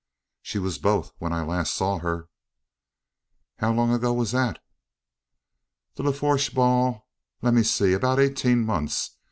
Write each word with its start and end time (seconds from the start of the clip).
"She 0.41 0.57
was 0.57 0.79
both, 0.79 1.11
when 1.19 1.31
I 1.31 1.43
last 1.43 1.75
saw 1.75 1.99
her." 1.99 2.27
"How 3.59 3.71
long 3.71 3.93
ago 3.93 4.11
was 4.11 4.31
that?" 4.31 4.57
"The 5.93 6.01
Lafourche 6.01 6.55
ball? 6.55 7.07
Let 7.43 7.53
me 7.53 7.61
see 7.61 7.93
about 7.93 8.19
eighteen 8.19 8.65
months. 8.65 9.11